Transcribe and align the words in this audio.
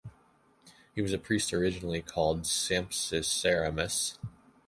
He 0.95 1.01
was 1.03 1.13
a 1.13 1.19
Priest 1.19 1.53
originally 1.53 2.01
called 2.01 2.45
Sampsiceramus. 2.45 4.17